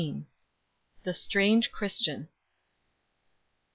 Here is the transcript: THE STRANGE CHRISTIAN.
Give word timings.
THE 1.03 1.13
STRANGE 1.13 1.69
CHRISTIAN. 1.71 2.27